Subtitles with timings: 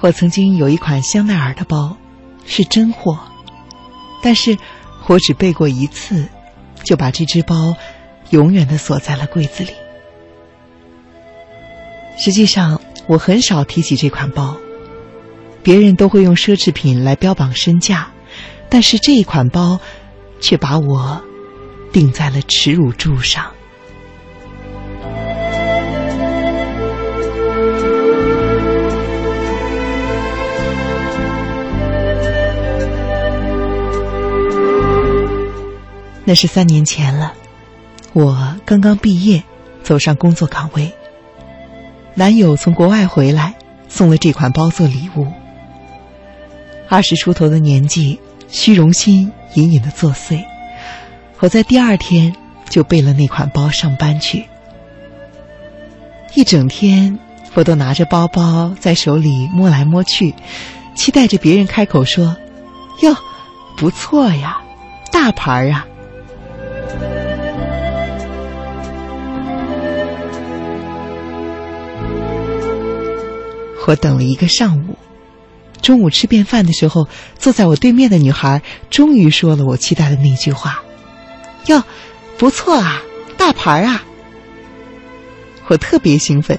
[0.00, 1.96] 我曾经有一款香奈儿的包，
[2.44, 3.18] 是真货，
[4.22, 4.56] 但是
[5.08, 6.28] 我只背过一次，
[6.84, 7.74] 就把这只包
[8.30, 9.70] 永远的锁在了柜子里。
[12.16, 14.56] 实际上，我很少提起这款包，
[15.64, 18.08] 别人都会用奢侈品来标榜身价，
[18.68, 19.80] 但是这一款包
[20.38, 21.20] 却把我
[21.92, 23.55] 钉在了耻辱柱上。
[36.28, 37.34] 那是三年前了，
[38.12, 39.44] 我刚刚毕业，
[39.84, 40.92] 走上工作岗位。
[42.14, 43.54] 男友从国外回来，
[43.88, 45.28] 送了这款包做礼物。
[46.88, 50.42] 二十出头的年纪，虚荣心隐隐的作祟。
[51.38, 52.34] 我在第二天
[52.68, 54.46] 就背了那款包上班去。
[56.34, 57.20] 一整天，
[57.54, 60.34] 我都拿着包包在手里摸来摸去，
[60.96, 62.36] 期待着别人开口说
[63.02, 63.16] ：“哟，
[63.76, 64.60] 不错呀，
[65.12, 65.86] 大牌儿啊。”
[73.86, 74.98] 我等了一个上午，
[75.80, 80.82] 中午吃便饭的时候，坐在我对面的女孩终于说了我期待的那句话
[81.66, 81.84] ：“哟，
[82.36, 83.00] 不错啊，
[83.36, 84.02] 大牌啊！”
[85.68, 86.58] 我特别兴奋，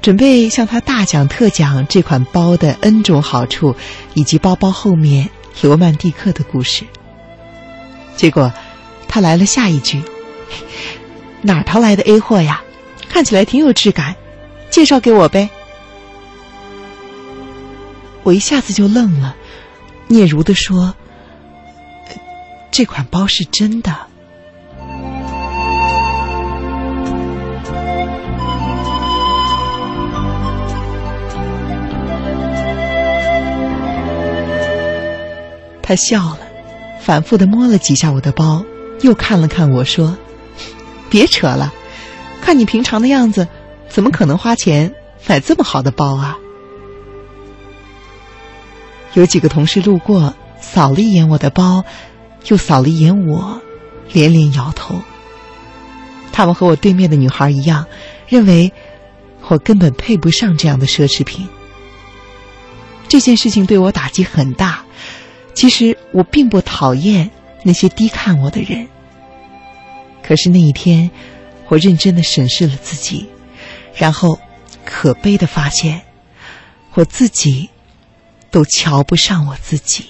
[0.00, 3.76] 准备向她大讲特讲这款包的 N 种好处，
[4.14, 5.28] 以及包包后面
[5.60, 6.84] 罗曼蒂克的故事。
[8.16, 8.50] 结果，
[9.06, 10.02] 她来了下一句
[11.42, 12.62] ：“哪淘来的 A 货呀？
[13.10, 14.16] 看起来挺有质感，
[14.70, 15.50] 介绍给我呗。”
[18.24, 19.36] 我一下子就愣了，
[20.08, 20.94] 嗫嚅的说
[22.72, 23.94] ：“这款包是真的。”
[35.82, 36.38] 他笑了，
[37.02, 38.64] 反复的摸了几下我的包，
[39.02, 40.16] 又看了看我说
[41.10, 41.70] ：“别扯了，
[42.40, 43.46] 看你平常的样子，
[43.86, 44.94] 怎么可能花钱
[45.26, 46.38] 买这么好的包啊？”
[49.14, 51.84] 有几个同事路过，扫了一眼我的包，
[52.46, 53.60] 又扫了一眼我，
[54.12, 55.00] 连连摇头。
[56.32, 57.86] 他们和我对面的女孩一样，
[58.26, 58.72] 认为
[59.48, 61.48] 我根本配不上这样的奢侈品。
[63.06, 64.84] 这件事情对我打击很大。
[65.54, 67.30] 其实我并不讨厌
[67.62, 68.88] 那些低看我的人，
[70.20, 71.08] 可是那一天，
[71.68, 73.28] 我认真的审视了自己，
[73.94, 74.40] 然后
[74.84, 76.02] 可悲的发现，
[76.94, 77.70] 我自己。
[78.54, 80.04] 都瞧不上我自己。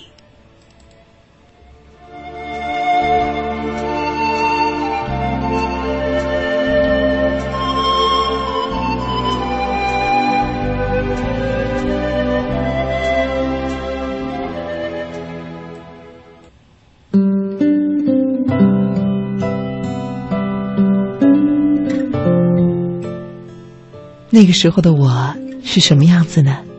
[24.28, 25.34] 那个时候的我
[25.64, 26.73] 是什么样子呢？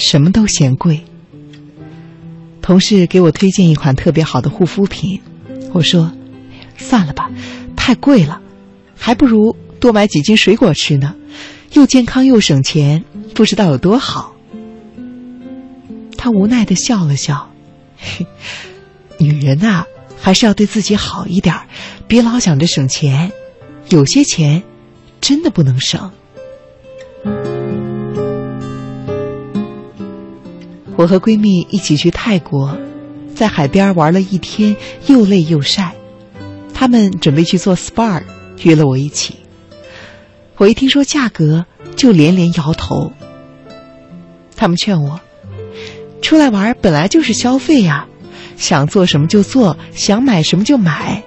[0.00, 1.00] 什么都嫌贵。
[2.62, 5.20] 同事给我推荐一款特别好的护肤品，
[5.72, 6.10] 我说
[6.78, 7.30] ：“算了吧，
[7.76, 8.40] 太贵了，
[8.96, 11.14] 还不如多买几斤水果吃呢，
[11.72, 14.34] 又健康又省钱，不知道有多好。”
[16.16, 17.50] 他无奈的笑了笑
[19.18, 19.84] ：“女人呐，
[20.20, 21.54] 还是要对自己好一点，
[22.06, 23.32] 别老想着省钱，
[23.88, 24.62] 有些钱
[25.20, 26.10] 真的不能省。”
[31.00, 32.76] 我和闺蜜一起去泰国，
[33.34, 35.94] 在海边玩了一天，又累又晒。
[36.74, 38.22] 他们准备去做 SPA，
[38.64, 39.36] 约了我一起。
[40.58, 41.64] 我一听说价格，
[41.96, 43.14] 就连连摇头。
[44.54, 45.18] 他们劝我，
[46.20, 48.06] 出来玩本来就是消费呀，
[48.58, 51.22] 想做什么就做，想买什么就买，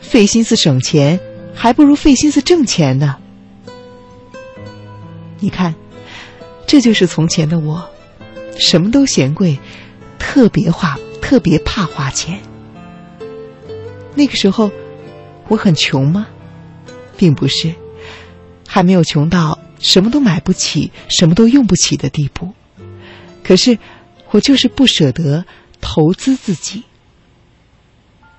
[0.00, 1.18] 费心思省钱，
[1.52, 3.16] 还不如费心思挣钱呢。
[5.40, 5.74] 你看，
[6.68, 7.84] 这就是从前的我。
[8.58, 9.58] 什么都嫌贵，
[10.18, 12.40] 特别花，特别怕花钱。
[14.16, 14.70] 那个时候，
[15.46, 16.26] 我很穷吗？
[17.16, 17.72] 并不是，
[18.66, 22.52] 还没有穷到什么都买不起、什么都用不起的地步。
[23.44, 23.78] 可是，
[24.30, 25.44] 我就是不舍得
[25.80, 26.82] 投资自己。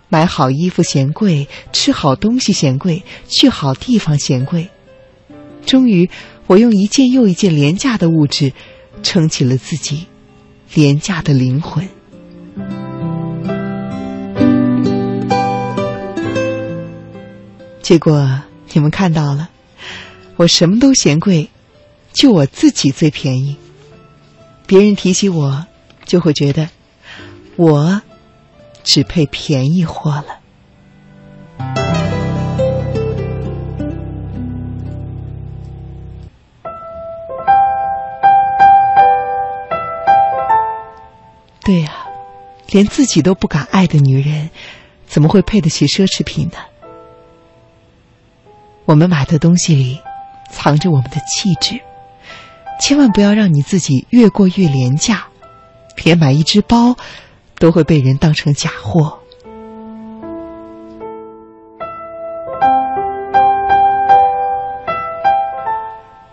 [0.09, 4.69] 买好衣服嫌贵，吃好东西嫌贵，去好地方嫌贵。
[5.65, 6.09] 终于，
[6.47, 8.51] 我用一件又一件廉价的物质。
[9.01, 10.07] 撑起了自己
[10.73, 11.87] 廉价的灵魂。
[17.81, 18.41] 结果
[18.73, 19.49] 你们看到了，
[20.35, 21.49] 我什么都嫌贵，
[22.13, 23.57] 就我自己最便宜。
[24.67, 25.65] 别人提起我，
[26.05, 26.69] 就会觉得
[27.55, 28.01] 我
[28.83, 30.38] 只配便宜货了。
[41.69, 41.91] 对呀，
[42.71, 44.49] 连自己都不敢爱的女人，
[45.05, 46.57] 怎么会配得起奢侈品呢？
[48.85, 49.99] 我们买的东西里
[50.49, 51.79] 藏着我们的气质，
[52.81, 55.27] 千万不要让你自己越过越廉价，
[56.03, 56.95] 连买一只包
[57.59, 59.19] 都会被人当成假货。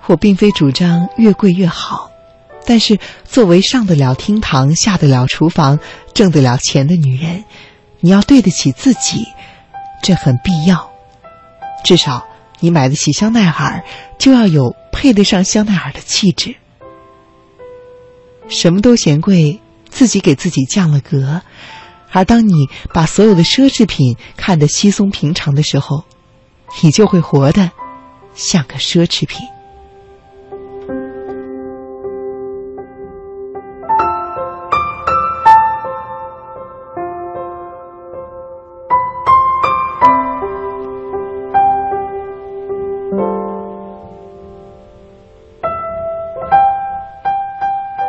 [0.06, 2.10] 我并非主张越贵越好，
[2.66, 5.78] 但是作为上得了厅堂、下得了厨房、
[6.12, 7.44] 挣得了钱的女人，
[8.00, 9.24] 你要对得起自己，
[10.02, 10.90] 这很必要，
[11.84, 12.26] 至少。
[12.58, 13.84] 你买得起香奈儿，
[14.18, 16.54] 就要有配得上香奈儿的气质。
[18.48, 19.60] 什么都嫌贵，
[19.90, 21.42] 自己给自己降了格。
[22.10, 26.04] 而当你把所有的奢侈品看得稀松平常的时候，
[26.82, 27.70] 你就会活得
[28.34, 29.46] 像个奢侈品。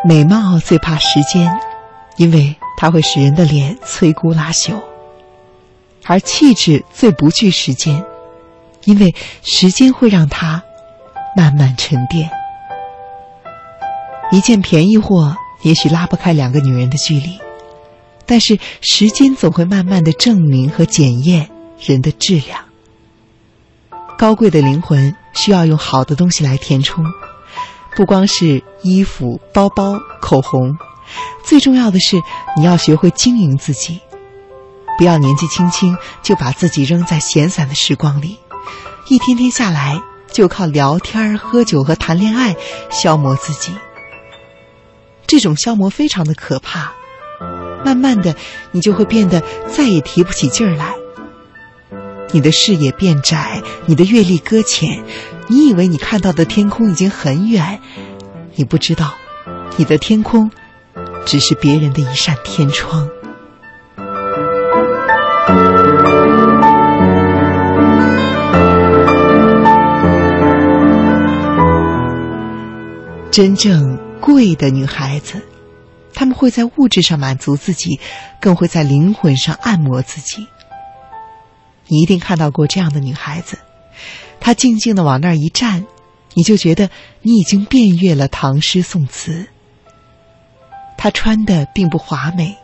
[0.08, 1.60] 美貌最怕时间，
[2.16, 4.72] 因为它会使人的脸摧枯拉朽；
[6.06, 8.06] 而气质最不惧时间，
[8.86, 9.14] 因为
[9.44, 10.64] 时间会让它
[11.36, 12.30] 慢慢沉淀。
[14.32, 17.38] 一件便宜货也许拉不开两个女人的距离，
[18.26, 21.50] 但是时间总会慢慢的证明和检验
[21.86, 22.64] 人的质量。
[24.18, 27.04] 高贵的灵魂需要用好的东西来填充。
[27.98, 30.78] 不光是衣服、包包、口红，
[31.44, 32.16] 最重要的是
[32.56, 34.00] 你要学会经营自己，
[35.00, 38.38] 不要年纪轻轻就把自己扔在闲散的时光里，
[39.08, 40.00] 一天天下来
[40.32, 42.56] 就靠聊天、喝酒和谈恋爱
[42.92, 43.74] 消磨自己。
[45.26, 46.94] 这种消磨非常的可怕，
[47.84, 48.36] 慢慢的
[48.74, 49.42] 你就会变得
[49.76, 50.94] 再也提不起劲儿来，
[52.32, 55.04] 你的视野变窄，你的阅历搁浅。
[55.50, 57.80] 你以为你看到的天空已经很远，
[58.56, 59.14] 你不知道，
[59.78, 60.52] 你的天空
[61.26, 63.10] 只是别人的一扇天窗。
[73.32, 75.42] 真正贵的女孩子，
[76.14, 78.00] 她们会在物质上满足自己，
[78.42, 80.48] 更会在灵魂上按摩自己。
[81.88, 83.60] 你一定看到过这样的女孩子。
[84.48, 85.86] 他静静的往那儿一站，
[86.34, 86.90] 你就觉得
[87.22, 89.46] 你已经遍阅了唐诗宋词。
[90.98, 92.56] 他穿的并不华美，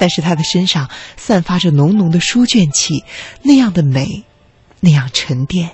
[0.00, 3.04] 但是他的身上散发着浓浓的书卷气，
[3.42, 4.24] 那样的美，
[4.80, 5.72] 那样沉淀。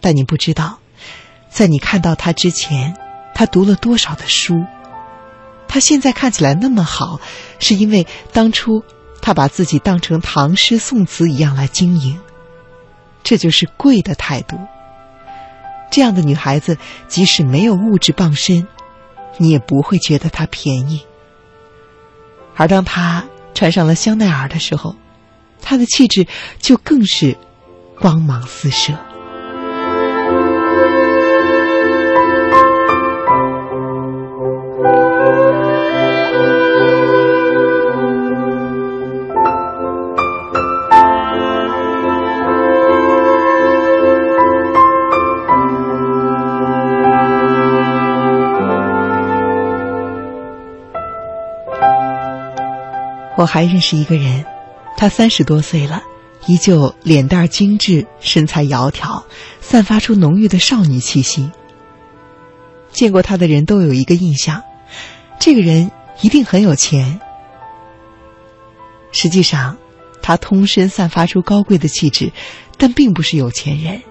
[0.00, 0.80] 但你不知道，
[1.48, 2.96] 在你看到他之前，
[3.32, 4.56] 他读了多少的书。
[5.68, 7.20] 他现在看起来那么好，
[7.60, 8.82] 是因为当初
[9.22, 12.18] 他把自己当成唐诗宋词一样来经营。
[13.28, 14.56] 这就是贵的态度。
[15.90, 18.66] 这样的女孩子，即使没有物质傍身，
[19.36, 21.04] 你也不会觉得她便宜。
[22.56, 24.96] 而当她穿上了香奈儿的时候，
[25.60, 26.26] 她的气质
[26.58, 27.36] 就更是
[28.00, 28.94] 光芒四射。
[53.38, 54.44] 我还认识一个人，
[54.96, 56.02] 他三十多岁了，
[56.46, 59.22] 依旧脸蛋精致，身材窈窕，
[59.60, 61.52] 散发出浓郁的少女气息。
[62.90, 64.64] 见过他的人都有一个印象，
[65.38, 67.20] 这个人一定很有钱。
[69.12, 69.78] 实际上，
[70.20, 72.32] 他通身散发出高贵的气质，
[72.76, 74.02] 但并不是有钱人。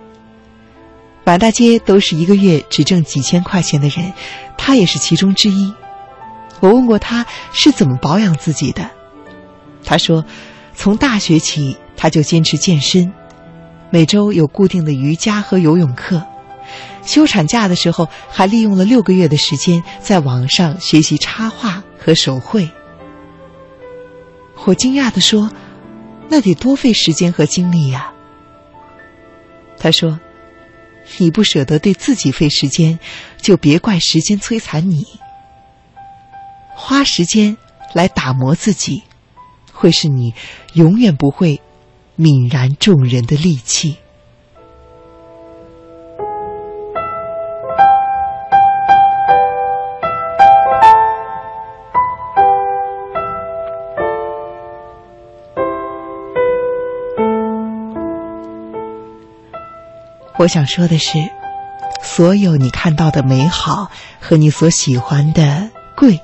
[1.26, 4.14] 满大街都是一个月只挣几千块钱的人，
[4.58, 5.74] 他也是其中之一。
[6.62, 8.92] 我问过他是怎么保养自己的。
[9.88, 10.26] 他说
[10.76, 13.14] ：“从大学起，他就坚持健身，
[13.90, 16.22] 每周有固定的瑜伽和游泳课。
[17.04, 22.70] 休产假的时候，还利用了六个月的时间在网上学习插画和手绘。”
[24.66, 25.50] 我惊讶的说
[26.28, 28.12] ：“那得多费时间和精力呀！”
[29.80, 30.20] 他说
[31.18, 33.00] ：“你不舍得对自己费时间，
[33.42, 35.08] 就别怪时间摧残你。
[36.76, 37.56] 花时间
[37.94, 39.04] 来打磨自己，
[39.78, 40.34] 会是你
[40.74, 41.62] 永远不会
[42.18, 43.98] 泯然众人的利器。
[60.40, 61.18] 我想说的是，
[62.02, 66.20] 所有你看到的美好和你所喜欢的贵，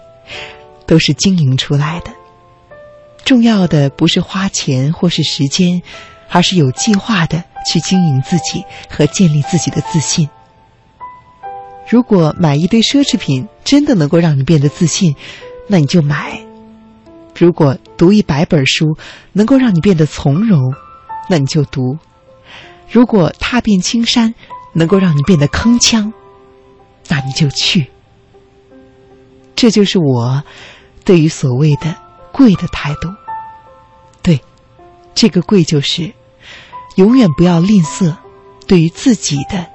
[0.86, 2.13] 都是经营出来的。
[3.26, 5.82] 重要的不是花钱或是时间，
[6.30, 10.30] 而是有计划的去经营自己和建立自己的自信。
[11.88, 15.16] 如果买一堆奢侈品真的能够让你变得自信，
[15.68, 16.40] 那你就买；
[17.38, 18.98] 如果读一百本书
[19.32, 20.60] 能够让你变得从容，
[21.30, 21.98] 那你就读。
[22.90, 24.34] 如果踏遍青山
[24.74, 26.12] 能够让你变得铿锵，
[27.08, 27.88] 那你就去。
[29.56, 30.44] 这就是我
[31.06, 31.96] 对于所谓的
[32.34, 33.08] “贵”的态度。
[34.22, 34.42] 对，
[35.16, 36.12] 这个“贵”就是
[36.98, 38.14] 永远不要吝啬
[38.68, 39.68] 对于自己的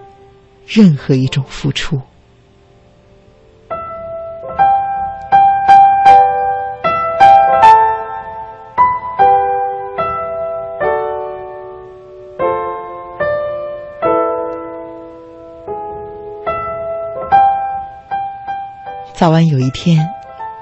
[0.66, 2.02] 任何一种付出。
[19.14, 20.08] 早晚有一天，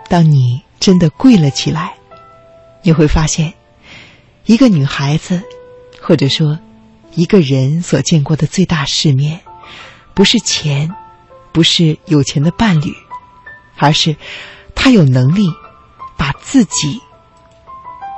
[0.08, 1.94] 当你真的贵了起来，
[2.82, 3.54] 你会发现，
[4.44, 5.42] 一个女孩子，
[6.00, 6.58] 或者说
[7.14, 9.40] 一个人所见过的最大世面，
[10.14, 10.94] 不是钱，
[11.52, 12.94] 不是有钱的伴侣，
[13.76, 14.16] 而是
[14.74, 15.48] 她有能力
[16.16, 17.00] 把自己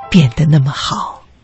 [0.09, 1.18] 变得那么好。